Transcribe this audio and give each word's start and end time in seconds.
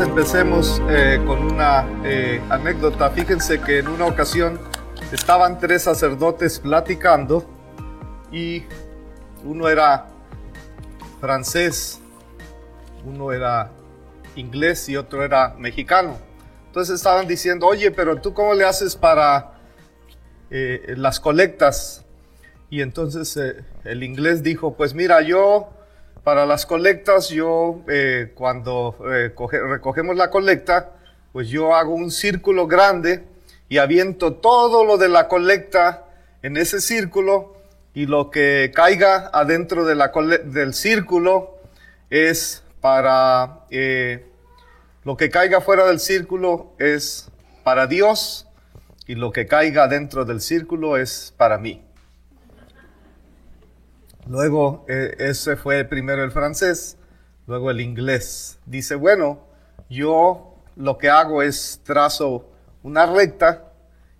empecemos 0.00 0.82
eh, 0.88 1.20
con 1.26 1.52
una 1.52 1.86
eh, 2.04 2.40
anécdota. 2.50 3.10
Fíjense 3.10 3.60
que 3.60 3.78
en 3.78 3.88
una 3.88 4.06
ocasión 4.06 4.58
estaban 5.12 5.58
tres 5.58 5.82
sacerdotes 5.82 6.58
platicando 6.58 7.44
y 8.32 8.64
uno 9.44 9.68
era 9.68 10.06
francés, 11.20 12.00
uno 13.04 13.32
era 13.32 13.70
inglés 14.34 14.88
y 14.88 14.96
otro 14.96 15.22
era 15.22 15.54
mexicano. 15.58 16.18
Entonces 16.66 16.96
estaban 16.96 17.28
diciendo, 17.28 17.66
oye, 17.66 17.90
pero 17.90 18.20
tú 18.20 18.34
cómo 18.34 18.54
le 18.54 18.64
haces 18.64 18.96
para 18.96 19.58
eh, 20.50 20.94
las 20.96 21.20
colectas? 21.20 22.04
Y 22.68 22.80
entonces 22.80 23.38
el 23.84 24.02
inglés 24.02 24.42
dijo, 24.42 24.74
pues 24.74 24.94
mira, 24.94 25.20
yo 25.22 25.68
para 26.24 26.46
las 26.46 26.64
colectas, 26.64 27.28
yo 27.28 27.82
eh, 27.86 28.32
cuando 28.34 28.96
eh, 29.12 29.32
recogemos 29.68 30.16
la 30.16 30.30
colecta, 30.30 30.92
pues 31.32 31.48
yo 31.48 31.74
hago 31.76 31.94
un 31.94 32.10
círculo 32.10 32.66
grande 32.66 33.24
y 33.68 33.76
aviento 33.76 34.32
todo 34.32 34.84
lo 34.84 34.96
de 34.96 35.10
la 35.10 35.28
colecta 35.28 36.06
en 36.42 36.56
ese 36.56 36.80
círculo 36.80 37.54
y 37.92 38.06
lo 38.06 38.30
que 38.30 38.72
caiga 38.74 39.30
adentro 39.34 39.84
del 39.84 40.74
círculo 40.74 41.58
es 42.08 42.64
para, 42.80 43.66
eh, 43.70 44.26
lo 45.04 45.18
que 45.18 45.28
caiga 45.28 45.60
fuera 45.60 45.86
del 45.86 46.00
círculo 46.00 46.72
es 46.78 47.30
para 47.64 47.86
Dios 47.86 48.46
y 49.06 49.14
lo 49.14 49.30
que 49.30 49.46
caiga 49.46 49.88
dentro 49.88 50.24
del 50.24 50.40
círculo 50.40 50.96
es 50.96 51.34
para 51.36 51.58
mí. 51.58 51.83
Luego, 54.26 54.86
eh, 54.88 55.16
ese 55.18 55.56
fue 55.56 55.84
primero 55.84 56.24
el 56.24 56.30
francés, 56.30 56.96
luego 57.46 57.70
el 57.70 57.80
inglés. 57.80 58.58
Dice, 58.64 58.94
bueno, 58.94 59.40
yo 59.90 60.54
lo 60.76 60.96
que 60.96 61.10
hago 61.10 61.42
es 61.42 61.80
trazo 61.84 62.50
una 62.82 63.06
recta 63.06 63.72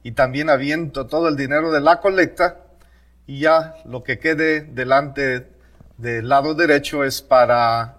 y 0.03 0.13
también 0.13 0.51
aviento 0.51 1.07
todo 1.07 1.29
el 1.29 1.37
dinero 1.37 1.73
de 1.73 1.81
la 1.81 2.01
colecta 2.01 2.61
y 3.27 3.41
ya 3.41 3.77
lo 3.87 4.03
que 4.05 4.19
quede 4.19 4.61
delante 4.61 5.49
del 5.97 6.29
lado 6.29 6.55
derecho 6.55 7.05
es 7.05 7.23
para, 7.23 7.97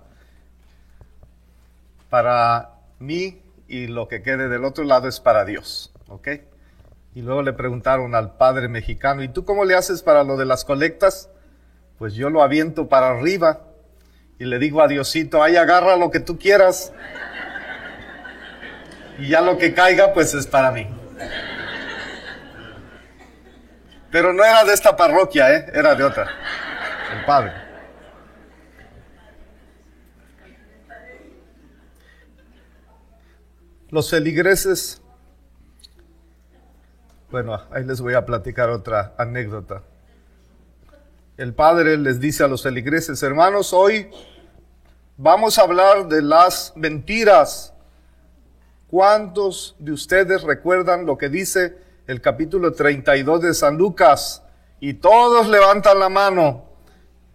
para 2.09 2.71
mí 2.99 3.41
y 3.67 3.87
lo 3.87 4.07
que 4.07 4.21
quede 4.21 4.47
del 4.47 4.63
otro 4.63 4.83
lado 4.83 5.07
es 5.07 5.19
para 5.19 5.43
Dios. 5.43 5.91
Y 7.15 7.21
luego 7.21 7.41
le 7.41 7.53
preguntaron 7.53 8.13
al 8.13 8.37
padre 8.37 8.67
mexicano, 8.67 9.23
¿y 9.23 9.29
tú 9.29 9.43
cómo 9.43 9.65
le 9.65 9.73
haces 9.73 10.03
para 10.03 10.23
lo 10.23 10.37
de 10.37 10.45
las 10.45 10.65
colectas? 10.65 11.29
Pues 11.97 12.13
yo 12.13 12.29
lo 12.29 12.41
aviento 12.41 12.89
para 12.89 13.09
arriba 13.09 13.61
y 14.37 14.45
le 14.45 14.59
digo 14.59 14.81
a 14.81 14.87
Diosito, 14.87 15.41
ahí 15.41 15.55
agarra 15.55 15.95
lo 15.95 16.11
que 16.11 16.19
tú 16.19 16.37
quieras. 16.37 16.91
Y 19.17 19.29
ya 19.29 19.39
lo 19.39 19.57
que 19.57 19.73
caiga, 19.73 20.13
pues 20.13 20.33
es 20.33 20.45
para 20.45 20.71
mí. 20.71 20.87
Pero 24.11 24.33
no 24.33 24.43
era 24.43 24.65
de 24.65 24.73
esta 24.73 24.95
parroquia, 24.95 25.53
¿eh? 25.53 25.71
era 25.73 25.95
de 25.95 26.03
otra. 26.03 26.27
El 27.17 27.25
padre. 27.25 27.53
Los 33.89 34.09
feligreses, 34.09 35.01
bueno, 37.31 37.61
ahí 37.71 37.85
les 37.85 38.01
voy 38.01 38.15
a 38.15 38.25
platicar 38.25 38.69
otra 38.69 39.13
anécdota 39.17 39.83
el 41.37 41.53
Padre 41.53 41.97
les 41.97 42.19
dice 42.19 42.43
a 42.43 42.47
los 42.47 42.63
feligreses, 42.63 43.21
hermanos, 43.21 43.73
hoy 43.73 44.09
vamos 45.17 45.59
a 45.59 45.63
hablar 45.63 46.07
de 46.07 46.21
las 46.21 46.71
mentiras. 46.75 47.73
¿Cuántos 48.87 49.75
de 49.79 49.91
ustedes 49.91 50.43
recuerdan 50.43 51.05
lo 51.05 51.17
que 51.17 51.27
dice 51.27 51.77
el 52.07 52.21
capítulo 52.21 52.71
32 52.71 53.41
de 53.41 53.53
San 53.53 53.77
Lucas? 53.77 54.43
Y 54.79 54.93
todos 54.93 55.49
levantan 55.49 55.99
la 55.99 56.07
mano. 56.07 56.69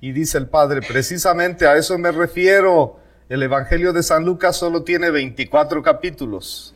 Y 0.00 0.12
dice 0.12 0.38
el 0.38 0.48
Padre, 0.48 0.80
precisamente 0.80 1.66
a 1.66 1.76
eso 1.76 1.98
me 1.98 2.10
refiero. 2.10 2.98
El 3.28 3.42
Evangelio 3.42 3.92
de 3.92 4.02
San 4.02 4.24
Lucas 4.24 4.56
solo 4.56 4.82
tiene 4.82 5.10
24 5.10 5.82
capítulos. 5.82 6.74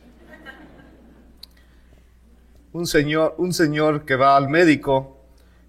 Un 2.71 2.85
señor, 2.85 3.33
un 3.39 3.51
señor 3.51 4.05
que 4.05 4.15
va 4.15 4.37
al 4.37 4.47
médico 4.47 5.14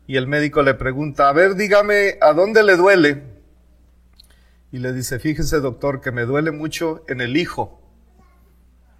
y 0.06 0.16
el 0.16 0.26
médico 0.26 0.62
le 0.62 0.74
pregunta, 0.74 1.28
a 1.28 1.32
ver, 1.32 1.56
dígame, 1.56 2.18
¿a 2.20 2.32
dónde 2.32 2.62
le 2.62 2.76
duele? 2.76 3.22
Y 4.70 4.78
le 4.78 4.92
dice, 4.92 5.18
fíjese 5.18 5.60
doctor, 5.60 6.00
que 6.00 6.12
me 6.12 6.24
duele 6.24 6.50
mucho 6.50 7.04
en 7.08 7.20
el 7.20 7.36
hijo. 7.36 7.80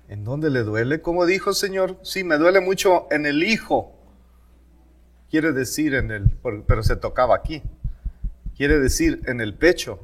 ¿En 0.09 0.25
dónde 0.25 0.51
le 0.51 0.63
duele? 0.63 1.01
¿Cómo 1.01 1.27
dijo 1.27 1.53
señor? 1.53 1.99
Sí, 2.03 2.25
me 2.25 2.39
duele 2.39 2.61
mucho 2.61 3.07
en 3.11 3.27
el 3.27 3.43
hijo. 3.43 3.93
Quiere 5.31 5.53
decir 5.53 5.95
en 5.95 6.11
el, 6.11 6.31
pero 6.67 6.83
se 6.83 6.97
tocaba 6.97 7.37
aquí. 7.37 7.63
Quiere 8.57 8.79
decir 8.79 9.23
en 9.27 9.41
el 9.41 9.55
pecho. 9.55 10.01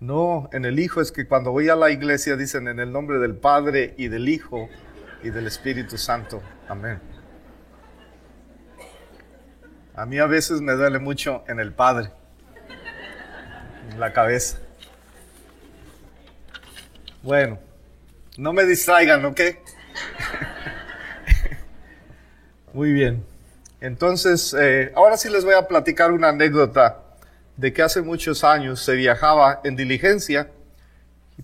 No, 0.00 0.48
en 0.52 0.64
el 0.64 0.78
hijo 0.78 1.00
es 1.00 1.12
que 1.12 1.26
cuando 1.26 1.52
voy 1.52 1.68
a 1.68 1.76
la 1.76 1.90
iglesia 1.90 2.36
dicen 2.36 2.68
en 2.68 2.80
el 2.80 2.92
nombre 2.92 3.18
del 3.18 3.34
Padre 3.34 3.94
y 3.96 4.08
del 4.08 4.28
Hijo 4.28 4.68
y 5.22 5.30
del 5.30 5.46
Espíritu 5.46 5.98
Santo. 5.98 6.40
Amén. 6.68 7.17
A 9.98 10.06
mí 10.06 10.16
a 10.20 10.26
veces 10.26 10.60
me 10.60 10.74
duele 10.74 11.00
mucho 11.00 11.42
en 11.48 11.58
el 11.58 11.72
Padre, 11.72 12.12
en 13.90 13.98
la 13.98 14.12
cabeza. 14.12 14.58
Bueno, 17.20 17.58
no 18.36 18.52
me 18.52 18.64
distraigan, 18.64 19.24
¿ok? 19.24 19.40
Muy 22.74 22.92
bien. 22.92 23.24
Entonces, 23.80 24.54
eh, 24.56 24.92
ahora 24.94 25.16
sí 25.16 25.30
les 25.30 25.44
voy 25.44 25.54
a 25.54 25.66
platicar 25.66 26.12
una 26.12 26.28
anécdota 26.28 27.02
de 27.56 27.72
que 27.72 27.82
hace 27.82 28.00
muchos 28.00 28.44
años 28.44 28.80
se 28.80 28.94
viajaba 28.94 29.60
en 29.64 29.74
diligencia, 29.74 30.48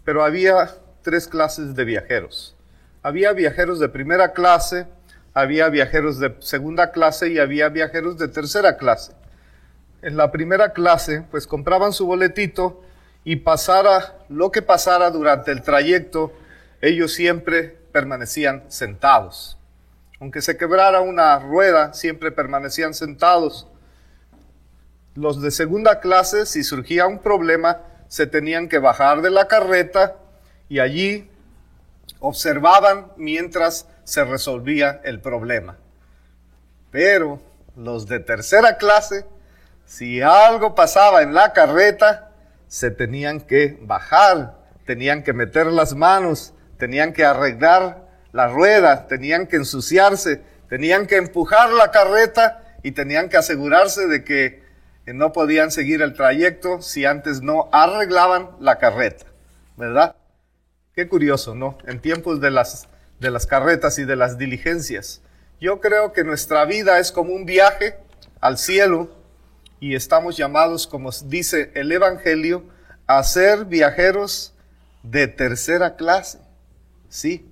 pero 0.05 0.23
había 0.23 0.71
tres 1.03 1.27
clases 1.27 1.75
de 1.75 1.85
viajeros. 1.85 2.55
Había 3.03 3.33
viajeros 3.33 3.81
de 3.81 3.89
primera 3.89 4.33
clase, 4.33 4.87
había 5.35 5.69
viajeros 5.69 6.21
de 6.21 6.37
segunda 6.39 6.93
clase 6.93 7.29
y 7.29 7.39
había 7.39 7.69
viajeros 7.69 8.17
de 8.19 8.29
tercera 8.29 8.77
clase. 8.77 9.13
En 10.01 10.17
la 10.17 10.31
primera 10.31 10.73
clase, 10.73 11.25
pues 11.31 11.47
compraban 11.47 11.93
su 11.93 12.07
boletito 12.07 12.83
y 13.25 13.37
pasara 13.37 14.17
lo 14.29 14.53
que 14.53 14.63
pasara 14.63 15.11
durante 15.11 15.51
el 15.51 15.63
trayecto, 15.63 16.33
ellos 16.81 17.13
siempre 17.13 17.79
permanecían 17.91 18.65
sentados. 18.69 19.59
Aunque 20.21 20.43
se 20.43 20.57
quebrara 20.57 21.01
una 21.01 21.39
rueda, 21.39 21.95
siempre 21.95 22.31
permanecían 22.31 22.95
sentados. 22.95 23.67
Los 25.15 25.43
de 25.43 25.51
segunda 25.51 26.01
clase, 26.01 26.47
si 26.47 26.63
surgía 26.63 27.07
un 27.07 27.19
problema, 27.19 27.81
se 28.09 28.27
tenían 28.27 28.69
que 28.69 28.79
bajar 28.79 29.23
de 29.23 29.31
la 29.31 29.49
carreta 29.49 30.17
y 30.69 30.79
allí 30.79 31.31
observaban 32.25 33.13
mientras 33.17 33.87
se 34.05 34.25
resolvía 34.25 35.01
el 35.05 35.21
problema. 35.21 35.77
Pero 36.91 37.41
los 37.77 38.07
de 38.07 38.21
tercera 38.21 38.79
clase, 38.79 39.27
si 39.85 40.23
algo 40.23 40.75
pasaba 40.75 41.23
en 41.23 41.35
la 41.35 41.53
carreta, 41.53 42.31
se 42.67 42.91
tenían 42.91 43.41
que 43.41 43.79
bajar, 43.83 44.57
tenían 44.87 45.23
que 45.23 45.35
meter 45.35 45.67
las 45.67 45.95
manos, 45.95 46.55
tenían 46.79 47.13
que 47.13 47.27
arreglar 47.27 48.09
la 48.33 48.49
rueda, 48.49 49.07
tenían 49.07 49.47
que 49.47 49.57
ensuciarse, 49.57 50.43
tenían 50.69 51.07
que 51.07 51.17
empujar 51.17 51.71
la 51.75 51.91
carreta 51.91 52.63
y 52.83 52.93
tenían 52.93 53.29
que 53.29 53.37
asegurarse 53.37 54.07
de 54.07 54.25
que 54.25 54.65
no 55.07 55.33
podían 55.33 55.71
seguir 55.71 56.01
el 56.01 56.15
trayecto 56.15 56.81
si 56.81 57.05
antes 57.05 57.43
no 57.43 57.69
arreglaban 57.71 58.51
la 58.61 58.79
carreta, 58.79 59.27
¿verdad? 59.77 60.17
Qué 60.95 61.09
curioso, 61.09 61.55
¿no? 61.55 61.79
En 61.87 62.01
tiempos 62.01 62.41
de 62.41 62.51
las 62.51 62.89
de 63.21 63.31
las 63.31 63.47
carretas 63.47 63.99
y 63.99 64.05
de 64.05 64.17
las 64.17 64.39
diligencias. 64.39 65.21
Yo 65.61 65.81
creo 65.81 66.13
que 66.13 66.25
nuestra 66.25 66.65
vida 66.65 66.99
es 66.99 67.13
como 67.13 67.33
un 67.33 67.47
viaje 67.47 67.97
al 68.41 68.59
cielo 68.59 69.09
y 69.81 69.95
estamos 69.95 70.37
llamados, 70.37 70.87
como 70.87 71.11
dice 71.27 71.71
el 71.75 71.91
Evangelio, 71.93 72.65
a 73.07 73.23
ser 73.23 73.65
viajeros 73.65 74.55
de 75.03 75.29
tercera 75.29 75.97
clase. 75.97 76.39
Sí, 77.09 77.49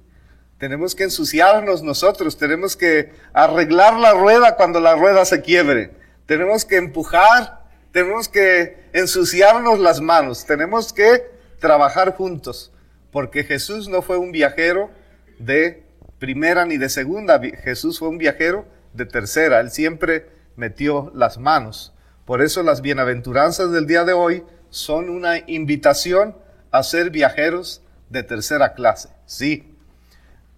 tenemos 0.59 0.95
que 0.95 1.05
ensuciarnos 1.05 1.83
nosotros, 1.83 2.37
tenemos 2.37 2.77
que 2.77 3.13
arreglar 3.33 3.95
la 3.95 4.13
rueda 4.13 4.57
cuando 4.57 4.81
la 4.81 4.95
rueda 4.95 5.25
se 5.25 5.41
quiebre, 5.41 5.93
tenemos 6.27 6.65
que 6.65 6.77
empujar, 6.77 7.63
tenemos 7.93 8.29
que 8.29 8.89
ensuciarnos 8.93 9.79
las 9.79 10.01
manos, 10.01 10.45
tenemos 10.45 10.93
que 10.93 11.31
trabajar 11.61 12.15
juntos, 12.17 12.72
porque 13.13 13.45
Jesús 13.45 13.89
no 13.89 14.03
fue 14.03 14.17
un 14.17 14.33
viajero 14.33 14.91
de 15.39 15.85
primera 16.19 16.65
ni 16.65 16.79
de 16.79 16.89
segunda. 16.89 17.41
Jesús 17.41 17.99
fue 17.99 18.09
un 18.09 18.19
viajero 18.19 18.67
de 18.95 19.07
tercera. 19.07 19.61
Él 19.61 19.71
siempre 19.71 20.31
metió 20.57 21.13
las 21.15 21.39
manos. 21.39 21.93
Por 22.25 22.43
eso 22.43 22.63
las 22.63 22.81
bienaventuranzas 22.81 23.71
del 23.71 23.87
día 23.87 24.05
de 24.05 24.15
hoy 24.15 24.43
son 24.71 25.11
una 25.11 25.39
invitación 25.47 26.35
a 26.71 26.83
ser 26.83 27.11
viajeros 27.11 27.83
de 28.09 28.23
tercera 28.23 28.75
clase, 28.75 29.11
sí. 29.27 29.75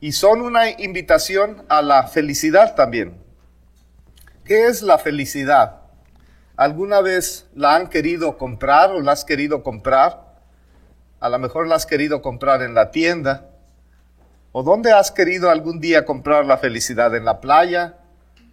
Y 0.00 0.12
son 0.12 0.42
una 0.42 0.70
invitación 0.70 1.64
a 1.68 1.82
la 1.82 2.06
felicidad 2.06 2.74
también. 2.74 3.16
¿Qué 4.44 4.66
es 4.66 4.82
la 4.82 4.98
felicidad? 4.98 5.80
¿Alguna 6.56 7.00
vez 7.00 7.46
la 7.54 7.74
han 7.74 7.88
querido 7.88 8.36
comprar 8.36 8.90
o 8.92 9.00
la 9.00 9.12
has 9.12 9.24
querido 9.24 9.62
comprar? 9.62 10.23
A 11.20 11.28
lo 11.28 11.38
mejor 11.38 11.66
la 11.66 11.76
has 11.76 11.86
querido 11.86 12.22
comprar 12.22 12.62
en 12.62 12.74
la 12.74 12.90
tienda. 12.90 13.50
¿O 14.52 14.62
dónde 14.62 14.92
has 14.92 15.10
querido 15.10 15.50
algún 15.50 15.80
día 15.80 16.04
comprar 16.04 16.46
la 16.46 16.58
felicidad? 16.58 17.14
¿En 17.14 17.24
la 17.24 17.40
playa? 17.40 17.96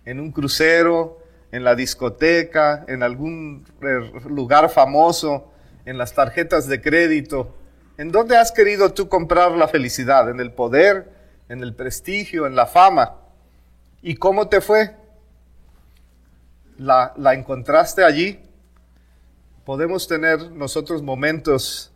¿En 0.06 0.19
un 0.19 0.31
crucero? 0.31 1.19
¿En 1.52 1.63
la 1.63 1.75
discoteca? 1.75 2.86
¿En 2.88 3.04
algún 3.04 3.66
eh, 3.81 4.12
lugar 4.28 4.69
famoso? 4.69 5.52
¿En 5.86 5.98
las 5.98 6.13
tarjetas 6.13 6.68
de 6.68 6.81
crédito? 6.81 7.56
¿En 7.98 8.12
dónde 8.12 8.38
has 8.38 8.52
querido 8.52 8.94
tú 8.94 9.10
comprar 9.10 9.52
la 9.52 9.68
felicidad? 9.68 10.30
¿En 10.30 10.40
el 10.40 10.52
poder? 10.52 11.12
¿En 11.50 11.62
el 11.62 11.75
prestigio? 11.75 12.48
¿En 12.48 12.56
la 12.56 12.66
fama? 12.66 13.18
¿Y 14.02 14.16
cómo 14.16 14.48
te 14.48 14.62
fue? 14.62 14.96
¿La, 16.78 17.13
la 17.18 17.34
encontraste 17.36 18.04
allí? 18.04 18.40
Podemos 19.66 20.08
tener 20.08 20.52
nosotros 20.52 21.04
momentos 21.04 21.92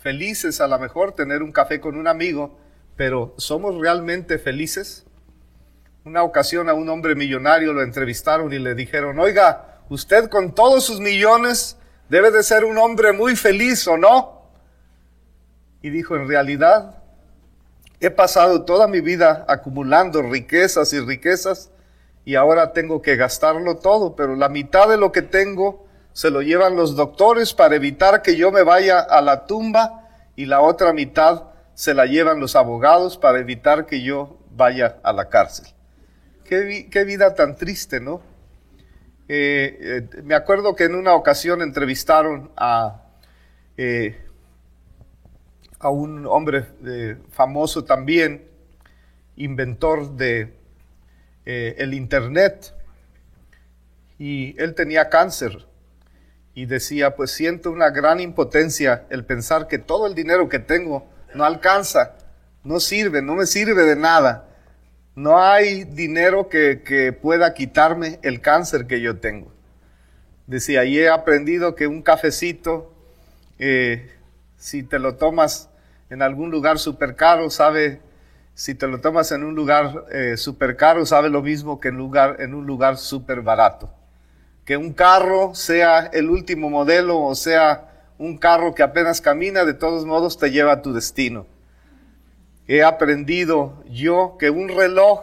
felices, 0.00 0.60
a 0.60 0.66
lo 0.66 0.78
mejor 0.78 1.12
tener 1.12 1.42
un 1.42 1.52
café 1.52 1.80
con 1.80 1.96
un 1.96 2.08
amigo, 2.08 2.56
pero 2.96 3.34
¿somos 3.36 3.78
realmente 3.78 4.38
felices? 4.38 5.04
Una 6.04 6.22
ocasión 6.22 6.68
a 6.68 6.74
un 6.74 6.88
hombre 6.88 7.14
millonario 7.14 7.72
lo 7.72 7.82
entrevistaron 7.82 8.52
y 8.52 8.58
le 8.58 8.74
dijeron, 8.74 9.18
oiga, 9.18 9.80
usted 9.88 10.28
con 10.28 10.54
todos 10.54 10.84
sus 10.84 11.00
millones 11.00 11.76
debe 12.08 12.30
de 12.30 12.42
ser 12.42 12.64
un 12.64 12.78
hombre 12.78 13.12
muy 13.12 13.36
feliz, 13.36 13.86
¿o 13.86 13.96
no? 13.96 14.42
Y 15.82 15.90
dijo, 15.90 16.16
en 16.16 16.26
realidad, 16.26 17.02
he 18.00 18.10
pasado 18.10 18.64
toda 18.64 18.88
mi 18.88 19.00
vida 19.00 19.44
acumulando 19.48 20.22
riquezas 20.22 20.92
y 20.92 21.00
riquezas 21.00 21.70
y 22.24 22.34
ahora 22.34 22.72
tengo 22.72 23.02
que 23.02 23.16
gastarlo 23.16 23.76
todo, 23.76 24.16
pero 24.16 24.36
la 24.36 24.48
mitad 24.48 24.88
de 24.88 24.96
lo 24.96 25.12
que 25.12 25.22
tengo 25.22 25.86
se 26.12 26.30
lo 26.30 26.42
llevan 26.42 26.76
los 26.76 26.96
doctores 26.96 27.54
para 27.54 27.76
evitar 27.76 28.22
que 28.22 28.36
yo 28.36 28.50
me 28.50 28.62
vaya 28.62 29.00
a 29.00 29.20
la 29.20 29.46
tumba 29.46 30.08
y 30.36 30.46
la 30.46 30.60
otra 30.60 30.92
mitad 30.92 31.44
se 31.74 31.94
la 31.94 32.06
llevan 32.06 32.40
los 32.40 32.56
abogados 32.56 33.16
para 33.16 33.38
evitar 33.38 33.86
que 33.86 34.02
yo 34.02 34.38
vaya 34.50 34.98
a 35.02 35.12
la 35.12 35.28
cárcel. 35.28 35.66
Qué, 36.44 37.04
vida 37.04 37.34
tan 37.34 37.56
triste, 37.56 38.00
¿no? 38.00 38.22
Eh, 39.28 39.78
eh, 40.12 40.22
me 40.24 40.34
acuerdo 40.34 40.74
que 40.74 40.84
en 40.84 40.96
una 40.96 41.14
ocasión 41.14 41.62
entrevistaron 41.62 42.50
a, 42.56 43.04
eh, 43.76 44.20
a 45.78 45.90
un 45.90 46.26
hombre 46.26 46.66
famoso 47.30 47.84
también, 47.84 48.48
inventor 49.36 50.16
de 50.16 50.56
el 51.44 51.94
Internet, 51.94 52.74
y 54.18 54.60
él 54.60 54.74
tenía 54.74 55.08
cáncer 55.08 55.69
y 56.54 56.66
decía, 56.66 57.14
pues 57.14 57.30
siento 57.30 57.70
una 57.70 57.90
gran 57.90 58.20
impotencia 58.20 59.04
el 59.10 59.24
pensar 59.24 59.68
que 59.68 59.78
todo 59.78 60.06
el 60.06 60.14
dinero 60.14 60.48
que 60.48 60.58
tengo 60.58 61.06
no 61.34 61.44
alcanza, 61.44 62.16
no 62.64 62.80
sirve, 62.80 63.22
no 63.22 63.34
me 63.34 63.46
sirve 63.46 63.84
de 63.84 63.96
nada. 63.96 64.46
No 65.14 65.42
hay 65.42 65.84
dinero 65.84 66.48
que, 66.48 67.16
pueda 67.20 67.54
quitarme 67.54 68.18
el 68.22 68.40
cáncer 68.40 68.86
que 68.86 69.00
yo 69.00 69.18
tengo. 69.18 69.52
Decía, 70.46 70.84
y 70.84 70.98
he 70.98 71.08
aprendido 71.08 71.74
que 71.74 71.86
un 71.86 72.02
cafecito, 72.02 72.92
eh, 73.58 74.10
si 74.56 74.82
te 74.82 74.98
lo 74.98 75.16
tomas 75.16 75.68
en 76.10 76.22
algún 76.22 76.50
lugar 76.50 76.78
súper 76.78 77.14
caro, 77.14 77.50
sabe, 77.50 78.00
si 78.54 78.74
te 78.74 78.88
lo 78.88 79.00
tomas 79.00 79.30
en 79.32 79.44
un 79.44 79.54
lugar 79.54 80.06
eh, 80.10 80.36
súper 80.36 80.76
caro, 80.76 81.06
sabe 81.06 81.28
lo 81.28 81.42
mismo 81.42 81.80
que 81.80 81.88
en, 81.88 81.96
lugar, 81.96 82.36
en 82.40 82.54
un 82.54 82.66
lugar 82.66 82.96
súper 82.96 83.42
barato. 83.42 83.92
Que 84.70 84.76
un 84.76 84.92
carro 84.92 85.52
sea 85.56 86.10
el 86.12 86.30
último 86.30 86.70
modelo 86.70 87.18
o 87.18 87.34
sea 87.34 87.90
un 88.18 88.38
carro 88.38 88.72
que 88.72 88.84
apenas 88.84 89.20
camina, 89.20 89.64
de 89.64 89.74
todos 89.74 90.06
modos 90.06 90.38
te 90.38 90.52
lleva 90.52 90.70
a 90.70 90.80
tu 90.80 90.92
destino. 90.92 91.48
He 92.68 92.84
aprendido 92.84 93.82
yo 93.90 94.36
que 94.38 94.48
un 94.48 94.68
reloj, 94.68 95.22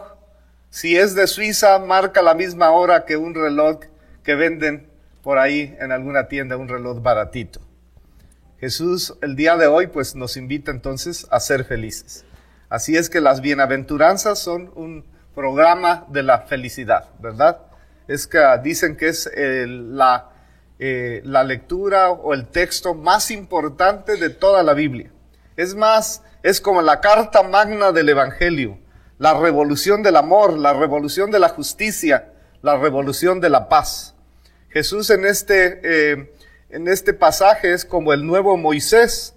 si 0.68 0.98
es 0.98 1.14
de 1.14 1.26
Suiza, 1.26 1.78
marca 1.78 2.20
la 2.20 2.34
misma 2.34 2.72
hora 2.72 3.06
que 3.06 3.16
un 3.16 3.34
reloj 3.34 3.78
que 4.22 4.34
venden 4.34 4.86
por 5.22 5.38
ahí 5.38 5.74
en 5.80 5.92
alguna 5.92 6.28
tienda, 6.28 6.58
un 6.58 6.68
reloj 6.68 7.00
baratito. 7.00 7.60
Jesús 8.60 9.16
el 9.22 9.34
día 9.34 9.56
de 9.56 9.66
hoy 9.66 9.86
pues 9.86 10.14
nos 10.14 10.36
invita 10.36 10.70
entonces 10.70 11.26
a 11.30 11.40
ser 11.40 11.64
felices. 11.64 12.26
Así 12.68 12.98
es 12.98 13.08
que 13.08 13.22
las 13.22 13.40
bienaventuranzas 13.40 14.38
son 14.38 14.70
un 14.74 15.06
programa 15.34 16.04
de 16.08 16.22
la 16.22 16.40
felicidad, 16.40 17.08
¿verdad? 17.18 17.67
Es 18.08 18.26
que 18.26 18.40
dicen 18.62 18.96
que 18.96 19.08
es 19.08 19.30
la 19.36 20.32
eh, 20.80 21.22
la 21.24 21.42
lectura 21.42 22.10
o 22.10 22.34
el 22.34 22.46
texto 22.46 22.94
más 22.94 23.32
importante 23.32 24.16
de 24.16 24.30
toda 24.30 24.62
la 24.62 24.74
Biblia. 24.74 25.10
Es 25.56 25.74
más, 25.74 26.22
es 26.44 26.60
como 26.60 26.82
la 26.82 27.00
carta 27.00 27.42
magna 27.42 27.90
del 27.90 28.10
Evangelio, 28.10 28.78
la 29.18 29.34
revolución 29.34 30.04
del 30.04 30.14
amor, 30.14 30.56
la 30.56 30.74
revolución 30.74 31.32
de 31.32 31.40
la 31.40 31.48
justicia, 31.48 32.32
la 32.62 32.76
revolución 32.76 33.40
de 33.40 33.50
la 33.50 33.68
paz. 33.68 34.14
Jesús 34.68 35.10
en 35.10 35.26
este, 35.26 35.80
eh, 35.82 36.32
en 36.70 36.86
este 36.86 37.12
pasaje 37.12 37.72
es 37.72 37.84
como 37.84 38.12
el 38.12 38.24
nuevo 38.24 38.56
Moisés, 38.56 39.34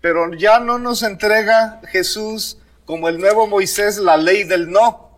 pero 0.00 0.34
ya 0.34 0.58
no 0.58 0.80
nos 0.80 1.04
entrega 1.04 1.80
Jesús 1.86 2.58
como 2.84 3.08
el 3.08 3.20
nuevo 3.20 3.46
Moisés 3.46 3.96
la 3.98 4.16
ley 4.16 4.42
del 4.42 4.68
no, 4.72 5.08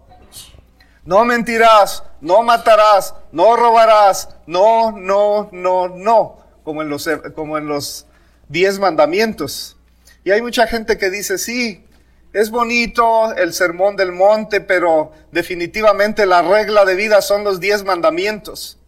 no 1.07 1.25
mentirás, 1.25 2.05
no 2.23 2.43
matarás, 2.43 3.15
no 3.33 3.57
robarás, 3.57 4.31
no, 4.47 4.93
no, 4.93 5.51
no, 5.53 5.89
no, 5.89 6.39
como 6.65 6.81
en 6.81 6.89
los, 6.89 7.07
como 7.35 7.59
en 7.59 7.67
los 7.67 8.07
diez 8.49 8.79
mandamientos. 8.79 9.77
Y 10.25 10.31
hay 10.31 10.41
mucha 10.41 10.67
gente 10.67 10.97
que 10.97 11.11
dice, 11.11 11.37
sí, 11.37 11.85
es 12.33 12.51
bonito 12.51 13.35
el 13.35 13.53
sermón 13.53 13.97
del 13.97 14.13
monte, 14.13 14.63
pero 14.63 15.13
definitivamente 15.33 16.25
la 16.25 16.41
regla 16.41 16.87
de 16.87 16.95
vida 16.95 17.21
son 17.21 17.45
los 17.45 17.61
diez 17.61 17.85
mandamientos. 17.85 18.79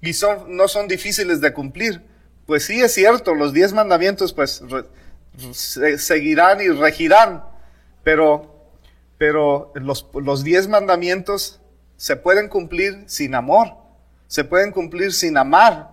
Y 0.00 0.12
son, 0.12 0.56
no 0.56 0.68
son 0.68 0.86
difíciles 0.86 1.40
de 1.40 1.52
cumplir. 1.52 2.02
Pues 2.46 2.66
sí, 2.66 2.80
es 2.80 2.92
cierto, 2.92 3.34
los 3.34 3.52
diez 3.52 3.72
mandamientos 3.72 4.32
pues 4.32 4.62
seguirán 5.96 6.60
y 6.60 6.68
regirán, 6.68 7.44
pero 8.04 8.52
pero 9.22 9.70
los, 9.76 10.42
diez 10.42 10.66
mandamientos 10.66 11.60
se 12.02 12.16
pueden 12.16 12.48
cumplir 12.48 13.04
sin 13.06 13.32
amor, 13.32 13.76
se 14.26 14.42
pueden 14.42 14.72
cumplir 14.72 15.12
sin 15.12 15.38
amar. 15.38 15.90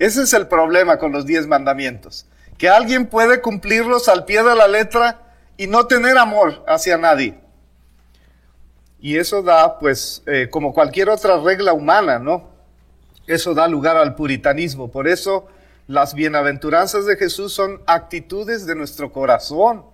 Ese 0.00 0.22
es 0.22 0.32
el 0.32 0.48
problema 0.48 0.98
con 0.98 1.12
los 1.12 1.26
diez 1.26 1.46
mandamientos, 1.46 2.26
que 2.58 2.68
alguien 2.68 3.06
puede 3.06 3.40
cumplirlos 3.40 4.08
al 4.08 4.24
pie 4.24 4.42
de 4.42 4.56
la 4.56 4.66
letra 4.66 5.20
y 5.56 5.68
no 5.68 5.86
tener 5.86 6.18
amor 6.18 6.64
hacia 6.66 6.98
nadie. 6.98 7.38
Y 8.98 9.16
eso 9.16 9.42
da, 9.44 9.78
pues, 9.78 10.24
eh, 10.26 10.48
como 10.50 10.74
cualquier 10.74 11.08
otra 11.08 11.38
regla 11.38 11.72
humana, 11.72 12.18
¿no? 12.18 12.48
Eso 13.28 13.54
da 13.54 13.68
lugar 13.68 13.96
al 13.96 14.16
puritanismo. 14.16 14.90
Por 14.90 15.06
eso 15.06 15.46
las 15.86 16.14
bienaventuranzas 16.14 17.06
de 17.06 17.14
Jesús 17.14 17.52
son 17.52 17.80
actitudes 17.86 18.66
de 18.66 18.74
nuestro 18.74 19.12
corazón, 19.12 19.84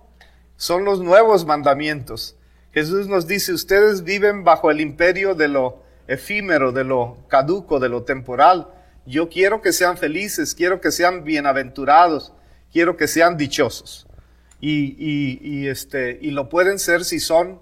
son 0.57 0.85
los 0.85 1.01
nuevos 1.01 1.45
mandamientos. 1.45 2.35
Jesús 2.73 3.07
nos 3.07 3.27
dice, 3.27 3.53
ustedes 3.53 4.03
viven 4.03 4.43
bajo 4.43 4.71
el 4.71 4.79
imperio 4.79 5.35
de 5.35 5.49
lo 5.49 5.83
efímero, 6.07 6.71
de 6.71 6.83
lo 6.83 7.17
caduco, 7.27 7.79
de 7.79 7.89
lo 7.89 8.03
temporal. 8.03 8.69
Yo 9.05 9.29
quiero 9.29 9.61
que 9.61 9.73
sean 9.73 9.97
felices, 9.97 10.55
quiero 10.55 10.79
que 10.79 10.91
sean 10.91 11.23
bienaventurados, 11.23 12.33
quiero 12.71 12.95
que 12.95 13.07
sean 13.07 13.35
dichosos. 13.35 14.07
Y, 14.61 14.95
y, 14.99 15.67
este, 15.67 16.19
y 16.21 16.31
lo 16.31 16.47
pueden 16.47 16.79
ser 16.79 17.03
si 17.03 17.19
son, 17.19 17.59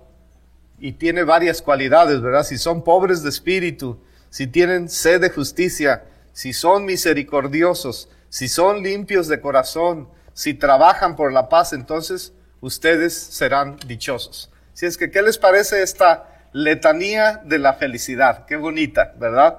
y 0.79 0.93
tiene 0.93 1.23
varias 1.23 1.61
cualidades, 1.61 2.21
¿verdad? 2.21 2.43
Si 2.43 2.57
son 2.57 2.83
pobres 2.83 3.23
de 3.23 3.29
espíritu, 3.29 3.99
si 4.29 4.47
tienen 4.47 4.89
sed 4.89 5.21
de 5.21 5.29
justicia, 5.29 6.03
si 6.33 6.53
son 6.53 6.85
misericordiosos, 6.85 8.09
si 8.29 8.47
son 8.47 8.83
limpios 8.83 9.27
de 9.27 9.41
corazón, 9.41 10.07
si 10.33 10.53
trabajan 10.53 11.15
por 11.15 11.33
la 11.33 11.49
paz, 11.49 11.73
entonces 11.73 12.33
ustedes 12.61 13.13
serán 13.13 13.77
dichosos. 13.87 14.51
Si 14.79 14.85
es 14.85 14.95
que, 14.95 15.11
¿qué 15.11 15.21
les 15.21 15.37
parece 15.37 15.81
esta 15.81 16.29
letanía 16.53 17.41
de 17.43 17.59
la 17.59 17.73
felicidad? 17.73 18.45
Qué 18.45 18.55
bonita, 18.55 19.13
¿verdad? 19.17 19.57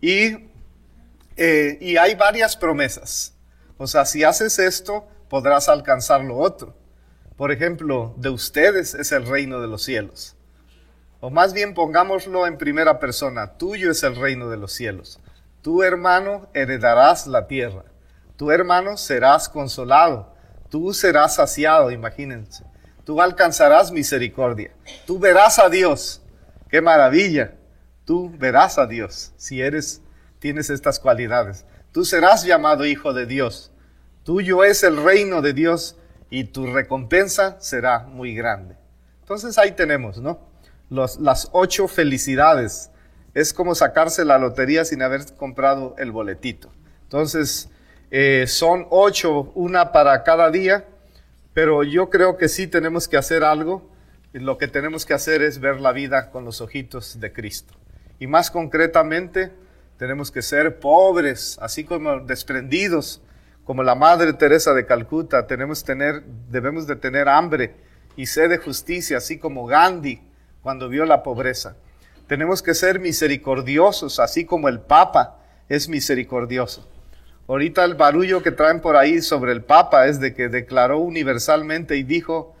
Y, 0.00 0.50
eh, 1.36 1.78
y 1.80 1.96
hay 1.96 2.14
varias 2.14 2.56
promesas. 2.56 3.34
O 3.76 3.88
sea, 3.88 4.04
si 4.04 4.22
haces 4.22 4.60
esto, 4.60 5.08
podrás 5.28 5.68
alcanzar 5.68 6.22
lo 6.22 6.38
otro. 6.38 6.76
Por 7.36 7.50
ejemplo, 7.50 8.14
de 8.18 8.30
ustedes 8.30 8.94
es 8.94 9.10
el 9.10 9.26
reino 9.26 9.60
de 9.60 9.66
los 9.66 9.82
cielos. 9.82 10.36
O 11.18 11.28
más 11.28 11.52
bien 11.54 11.74
pongámoslo 11.74 12.46
en 12.46 12.56
primera 12.56 13.00
persona, 13.00 13.54
tuyo 13.54 13.90
es 13.90 14.04
el 14.04 14.14
reino 14.14 14.48
de 14.48 14.58
los 14.58 14.72
cielos. 14.72 15.18
Tu 15.62 15.82
hermano 15.82 16.48
heredarás 16.54 17.26
la 17.26 17.48
tierra. 17.48 17.82
Tu 18.36 18.52
hermano 18.52 18.96
serás 18.96 19.48
consolado. 19.48 20.32
Tú 20.68 20.94
serás 20.94 21.34
saciado, 21.34 21.90
imagínense. 21.90 22.62
Tú 23.04 23.20
alcanzarás 23.20 23.92
misericordia. 23.92 24.72
Tú 25.06 25.18
verás 25.18 25.58
a 25.58 25.68
Dios. 25.68 26.22
Qué 26.68 26.80
maravilla. 26.80 27.54
Tú 28.04 28.32
verás 28.38 28.78
a 28.78 28.86
Dios 28.86 29.32
si 29.36 29.60
eres 29.60 30.02
tienes 30.42 30.70
estas 30.70 30.98
cualidades. 30.98 31.64
Tú 31.92 32.04
serás 32.04 32.44
llamado 32.44 32.84
hijo 32.84 33.12
de 33.12 33.26
Dios. 33.26 33.70
Tuyo 34.24 34.64
es 34.64 34.82
el 34.82 34.96
reino 35.02 35.40
de 35.40 35.52
Dios 35.52 35.96
y 36.30 36.44
tu 36.44 36.66
recompensa 36.66 37.56
será 37.60 38.00
muy 38.00 38.34
grande. 38.34 38.76
Entonces 39.20 39.56
ahí 39.56 39.72
tenemos, 39.72 40.18
¿no? 40.18 40.40
las 40.90 41.48
ocho 41.52 41.88
felicidades. 41.88 42.90
Es 43.34 43.54
como 43.54 43.74
sacarse 43.74 44.24
la 44.24 44.38
lotería 44.38 44.84
sin 44.84 45.00
haber 45.00 45.32
comprado 45.36 45.94
el 45.96 46.10
boletito. 46.10 46.70
Entonces, 47.04 47.70
eh, 48.10 48.44
son 48.46 48.86
ocho, 48.90 49.52
una 49.54 49.92
para 49.92 50.22
cada 50.22 50.50
día, 50.50 50.84
pero 51.54 51.82
yo 51.82 52.10
creo 52.10 52.36
que 52.36 52.48
sí 52.48 52.66
tenemos 52.66 53.08
que 53.08 53.16
hacer 53.16 53.44
algo. 53.44 53.90
Y 54.34 54.38
lo 54.38 54.56
que 54.56 54.68
tenemos 54.68 55.04
que 55.04 55.12
hacer 55.12 55.42
es 55.42 55.60
ver 55.60 55.80
la 55.80 55.92
vida 55.92 56.30
con 56.30 56.44
los 56.44 56.60
ojitos 56.60 57.20
de 57.20 57.32
Cristo. 57.32 57.74
Y 58.18 58.26
más 58.26 58.50
concretamente, 58.50 59.52
tenemos 59.98 60.30
que 60.30 60.42
ser 60.42 60.80
pobres, 60.80 61.58
así 61.60 61.84
como 61.84 62.20
desprendidos, 62.20 63.20
como 63.64 63.82
la 63.82 63.94
Madre 63.94 64.32
Teresa 64.32 64.72
de 64.72 64.86
Calcuta. 64.86 65.46
Tenemos 65.46 65.84
tener, 65.84 66.22
debemos 66.50 66.86
de 66.86 66.96
tener 66.96 67.28
hambre 67.28 67.74
y 68.16 68.26
sed 68.26 68.48
de 68.48 68.58
justicia, 68.58 69.18
así 69.18 69.38
como 69.38 69.66
Gandhi 69.66 70.22
cuando 70.62 70.88
vio 70.88 71.04
la 71.04 71.22
pobreza. 71.22 71.76
Tenemos 72.26 72.62
que 72.62 72.74
ser 72.74 73.00
misericordiosos, 73.00 74.18
así 74.18 74.46
como 74.46 74.68
el 74.68 74.80
Papa 74.80 75.38
es 75.68 75.88
misericordioso. 75.88 76.88
Ahorita 77.48 77.84
el 77.84 77.94
barullo 77.94 78.42
que 78.42 78.52
traen 78.52 78.80
por 78.80 78.96
ahí 78.96 79.20
sobre 79.20 79.52
el 79.52 79.62
Papa 79.62 80.06
es 80.06 80.20
de 80.20 80.34
que 80.34 80.48
declaró 80.48 80.98
universalmente 80.98 81.96
y 81.96 82.04
dijo, 82.04 82.54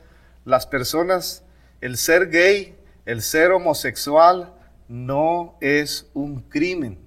las 0.44 0.66
personas, 0.66 1.44
el 1.80 1.96
ser 1.96 2.30
gay, 2.30 2.76
el 3.06 3.22
ser 3.22 3.52
homosexual, 3.52 4.52
no 4.88 5.56
es 5.60 6.10
un 6.14 6.40
crimen. 6.40 6.98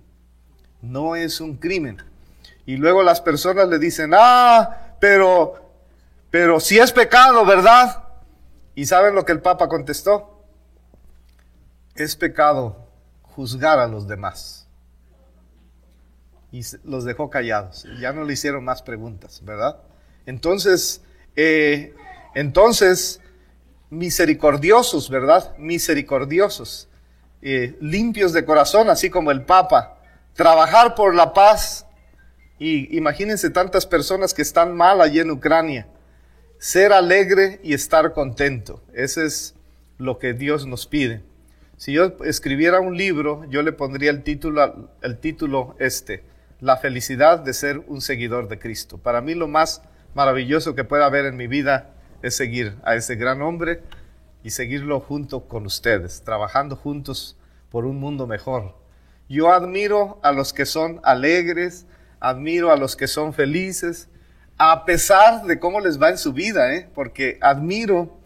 No 0.82 1.16
es 1.16 1.42
un 1.42 1.58
crimen. 1.58 1.98
Y 2.66 2.78
luego 2.78 3.04
las 3.04 3.20
personas 3.20 3.68
le 3.68 3.78
dicen, 3.78 4.12
ah, 4.16 4.96
pero, 5.00 5.72
pero 6.32 6.60
si 6.60 6.80
es 6.80 6.92
pecado, 6.92 7.46
¿verdad? 7.46 8.04
¿Y 8.74 8.86
saben 8.86 9.16
lo 9.16 9.26
que 9.26 9.34
el 9.34 9.42
Papa 9.42 9.68
contestó? 9.68 10.44
Es 11.96 12.16
pecado 12.16 12.88
juzgar 13.22 13.80
a 13.80 13.88
los 13.88 14.08
demás 14.08 14.65
y 16.56 16.62
los 16.86 17.04
dejó 17.04 17.30
callados. 17.30 17.86
Ya 18.00 18.14
no 18.14 18.24
le 18.24 18.34
hicieron 18.34 18.64
más 18.64 18.82
preguntas, 18.82 19.42
¿verdad? 19.44 19.78
Entonces, 20.26 21.02
eh, 21.36 21.94
entonces, 22.34 23.20
misericordiosos, 23.90 25.10
¿verdad? 25.10 25.54
Misericordiosos, 25.58 26.88
eh, 27.42 27.76
limpios 27.82 28.32
de 28.32 28.46
corazón, 28.46 28.90
así 28.90 29.10
como 29.10 29.32
el 29.32 29.44
Papa, 29.44 30.00
trabajar 30.34 30.96
por 30.96 31.14
la 31.14 31.34
paz. 31.34 31.88
Y 32.58 32.96
imagínense 32.96 33.50
tantas 33.50 33.86
personas 33.86 34.34
que 34.34 34.42
están 34.42 34.78
mal 34.78 35.02
allí 35.02 35.20
en 35.20 35.32
Ucrania. 35.32 35.88
Ser 36.58 36.94
alegre 36.94 37.60
y 37.64 37.74
estar 37.74 38.14
contento. 38.14 38.82
Ese 38.94 39.26
es 39.26 39.56
lo 39.98 40.20
que 40.20 40.34
Dios 40.34 40.66
nos 40.66 40.88
pide. 40.88 41.22
Si 41.76 41.92
yo 41.92 42.16
escribiera 42.24 42.80
un 42.80 42.96
libro, 42.96 43.44
yo 43.50 43.62
le 43.62 43.74
pondría 43.74 44.10
el 44.10 44.24
título, 44.24 44.90
el 45.02 45.18
título 45.18 45.76
este, 45.80 46.24
la 46.66 46.78
felicidad 46.78 47.38
de 47.38 47.54
ser 47.54 47.84
un 47.88 48.02
seguidor 48.02 48.48
de 48.48 48.58
Cristo. 48.58 48.98
Para 48.98 49.22
mí 49.22 49.36
lo 49.36 49.48
más 49.48 49.84
maravilloso 50.16 50.74
que 50.74 50.84
pueda 50.84 51.06
haber 51.06 51.26
en 51.26 51.38
mi 51.38 51.46
vida 51.46 51.92
es 52.24 52.36
seguir 52.36 52.76
a 52.84 52.96
ese 52.96 53.16
gran 53.16 53.44
hombre 53.44 53.84
y 54.44 54.50
seguirlo 54.50 55.00
junto 55.00 55.48
con 55.48 55.68
ustedes, 55.68 56.24
trabajando 56.24 56.76
juntos 56.76 57.38
por 57.70 57.86
un 57.86 58.00
mundo 58.00 58.26
mejor. 58.26 58.76
Yo 59.30 59.54
admiro 59.54 60.20
a 60.24 60.32
los 60.32 60.54
que 60.54 60.66
son 60.66 61.00
alegres, 61.04 61.86
admiro 62.20 62.72
a 62.72 62.78
los 62.78 62.96
que 62.96 63.08
son 63.08 63.36
felices, 63.36 64.10
a 64.58 64.86
pesar 64.86 65.44
de 65.46 65.60
cómo 65.60 65.82
les 65.82 66.02
va 66.02 66.10
en 66.10 66.18
su 66.18 66.34
vida, 66.34 66.74
¿eh? 66.74 66.90
porque 66.96 67.38
admiro 67.42 68.18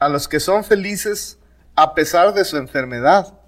a 0.00 0.08
los 0.08 0.26
que 0.26 0.40
son 0.40 0.64
felices 0.64 1.38
a 1.76 1.94
pesar 1.94 2.34
de 2.34 2.44
su 2.44 2.56
enfermedad. 2.56 3.38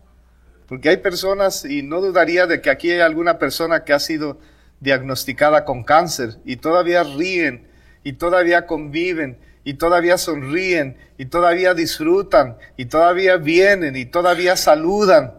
Porque 0.68 0.88
hay 0.88 0.96
personas, 0.96 1.64
y 1.64 1.82
no 1.82 2.00
dudaría 2.00 2.46
de 2.46 2.60
que 2.60 2.70
aquí 2.70 2.90
hay 2.90 3.00
alguna 3.00 3.38
persona 3.38 3.84
que 3.84 3.92
ha 3.92 4.00
sido 4.00 4.38
diagnosticada 4.80 5.64
con 5.64 5.84
cáncer 5.84 6.38
y 6.44 6.56
todavía 6.56 7.02
ríen 7.02 7.66
y 8.02 8.14
todavía 8.14 8.66
conviven 8.66 9.38
y 9.64 9.74
todavía 9.74 10.18
sonríen 10.18 10.96
y 11.18 11.26
todavía 11.26 11.74
disfrutan 11.74 12.56
y 12.76 12.86
todavía 12.86 13.36
vienen 13.36 13.96
y 13.96 14.06
todavía 14.06 14.56
saludan 14.56 15.34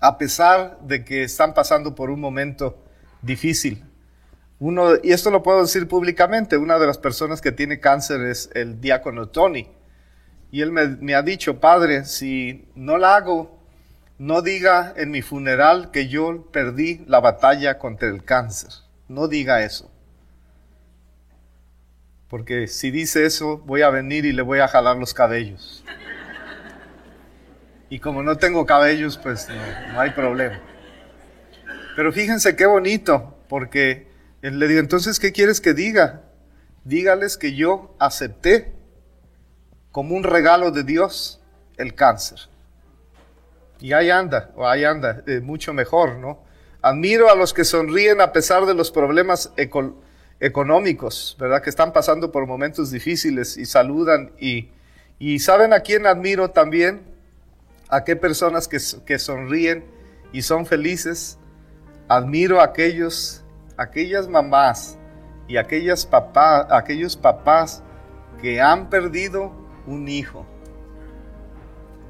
a 0.00 0.18
pesar 0.18 0.78
de 0.82 1.04
que 1.04 1.24
están 1.24 1.54
pasando 1.54 1.94
por 1.94 2.10
un 2.10 2.20
momento 2.20 2.82
difícil. 3.22 3.84
Uno, 4.58 4.94
y 5.02 5.12
esto 5.12 5.30
lo 5.30 5.42
puedo 5.42 5.62
decir 5.62 5.86
públicamente, 5.86 6.56
una 6.56 6.78
de 6.78 6.86
las 6.86 6.98
personas 6.98 7.40
que 7.40 7.52
tiene 7.52 7.78
cáncer 7.78 8.22
es 8.22 8.50
el 8.54 8.80
diácono 8.80 9.28
Tony. 9.28 9.68
Y 10.50 10.62
él 10.62 10.72
me, 10.72 10.86
me 10.86 11.14
ha 11.14 11.22
dicho, 11.22 11.60
padre, 11.60 12.04
si 12.04 12.66
no 12.74 12.96
la 12.96 13.16
hago 13.16 13.55
no 14.18 14.42
diga 14.42 14.94
en 14.96 15.10
mi 15.10 15.22
funeral 15.22 15.90
que 15.90 16.08
yo 16.08 16.46
perdí 16.50 17.04
la 17.06 17.20
batalla 17.20 17.78
contra 17.78 18.08
el 18.08 18.24
cáncer. 18.24 18.70
No 19.08 19.28
diga 19.28 19.62
eso. 19.62 19.90
Porque 22.28 22.66
si 22.66 22.90
dice 22.90 23.24
eso, 23.24 23.58
voy 23.58 23.82
a 23.82 23.90
venir 23.90 24.24
y 24.24 24.32
le 24.32 24.42
voy 24.42 24.58
a 24.58 24.68
jalar 24.68 24.96
los 24.96 25.14
cabellos. 25.14 25.84
Y 27.88 28.00
como 28.00 28.22
no 28.22 28.36
tengo 28.36 28.66
cabellos, 28.66 29.16
pues 29.16 29.48
no, 29.92 30.00
hay 30.00 30.10
problema. 30.10 30.60
Pero 31.94 32.12
fíjense 32.12 32.56
qué 32.56 32.66
bonito, 32.66 33.38
porque 33.48 34.08
él 34.42 34.58
le 34.58 34.66
digo, 34.66 34.80
entonces, 34.80 35.20
¿qué 35.20 35.30
quieres 35.30 35.60
que 35.60 35.72
diga? 35.72 36.22
Dígales 36.84 37.36
que 37.36 37.54
yo 37.54 37.94
acepté 38.00 38.72
como 39.92 40.16
un 40.16 40.24
regalo 40.24 40.72
de 40.72 40.82
Dios 40.82 41.40
el 41.76 41.94
cáncer. 41.94 42.40
Y 43.80 43.92
ahí 43.92 44.10
anda, 44.10 44.50
o 44.56 44.66
ahí 44.66 44.84
anda, 44.84 45.22
eh, 45.26 45.40
mucho 45.40 45.72
mejor, 45.72 46.16
¿no? 46.16 46.42
Admiro 46.80 47.30
a 47.30 47.34
los 47.34 47.52
que 47.52 47.64
sonríen 47.64 48.20
a 48.20 48.32
pesar 48.32 48.64
de 48.64 48.74
los 48.74 48.90
problemas 48.90 49.52
económicos, 50.40 51.36
¿verdad? 51.38 51.62
Que 51.62 51.70
están 51.70 51.92
pasando 51.92 52.30
por 52.30 52.46
momentos 52.46 52.90
difíciles 52.90 53.56
y 53.56 53.66
saludan. 53.66 54.32
Y, 54.38 54.70
y 55.18 55.40
¿saben 55.40 55.72
a 55.72 55.80
quién 55.80 56.06
admiro 56.06 56.50
también? 56.50 57.02
A 57.88 58.04
qué 58.04 58.16
personas 58.16 58.68
que, 58.68 58.78
que 59.04 59.18
sonríen 59.18 59.84
y 60.32 60.42
son 60.42 60.64
felices. 60.64 61.38
Admiro 62.08 62.60
a 62.60 62.64
aquellos, 62.64 63.44
aquellas 63.76 64.28
mamás 64.28 64.96
y 65.48 65.56
aquellas 65.56 66.06
papá, 66.06 66.68
aquellos 66.70 67.16
papás 67.16 67.82
que 68.40 68.60
han 68.60 68.90
perdido 68.90 69.52
un 69.86 70.08
hijo 70.08 70.46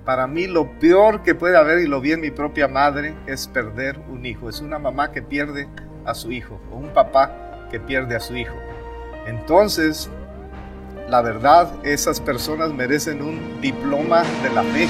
para 0.06 0.28
mí 0.28 0.46
lo 0.46 0.78
peor 0.78 1.24
que 1.24 1.34
puede 1.34 1.58
haber, 1.58 1.80
y 1.80 1.88
lo 1.88 2.00
vi 2.00 2.12
en 2.12 2.20
mi 2.20 2.30
propia 2.30 2.68
madre, 2.68 3.16
es 3.26 3.48
perder 3.48 3.98
un 4.08 4.24
hijo. 4.24 4.48
Es 4.48 4.60
una 4.60 4.78
mamá 4.78 5.10
que 5.10 5.20
pierde 5.20 5.68
a 6.04 6.14
su 6.14 6.30
hijo 6.30 6.60
o 6.70 6.76
un 6.76 6.90
papá 6.90 7.66
que 7.72 7.80
pierde 7.80 8.14
a 8.14 8.20
su 8.20 8.36
hijo. 8.36 8.54
Entonces, 9.26 10.08
la 11.08 11.22
verdad, 11.22 11.72
esas 11.84 12.20
personas 12.20 12.72
merecen 12.72 13.20
un 13.20 13.60
diploma 13.60 14.22
de 14.44 14.50
la 14.50 14.62
fe. 14.62 14.86